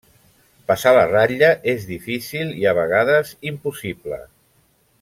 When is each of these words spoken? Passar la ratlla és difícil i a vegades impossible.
Passar 0.69 0.93
la 0.97 1.03
ratlla 1.09 1.49
és 1.73 1.85
difícil 1.91 2.55
i 2.63 2.65
a 2.71 2.73
vegades 2.79 3.35
impossible. 3.51 4.19